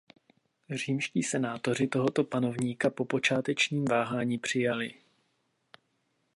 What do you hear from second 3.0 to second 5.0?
počátečním váhání přijali.